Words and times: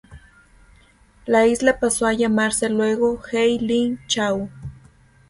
La 1.27 1.45
isla 1.45 1.77
pasó 1.79 2.07
a 2.07 2.13
llamarse 2.15 2.71
luego 2.71 3.21
Hei 3.31 3.59
Ling 3.59 3.99
Chau. 4.07 4.49